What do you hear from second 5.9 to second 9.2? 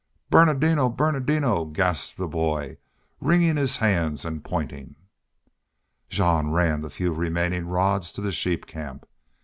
Jean ran the few remaining rods to the sheep camp.